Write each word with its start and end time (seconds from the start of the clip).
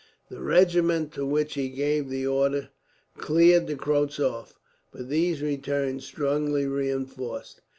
The 0.29 0.41
regiment 0.41 1.11
to 1.13 1.27
which 1.27 1.53
he 1.53 1.69
gave 1.69 2.09
the 2.09 2.25
order 2.25 2.69
cleared 3.17 3.67
the 3.67 3.75
Croats 3.75 4.19
off; 4.19 4.59
but 4.91 5.09
these 5.09 5.43
returned, 5.43 6.01
strongly 6.01 6.65
reinforced. 6.65 7.61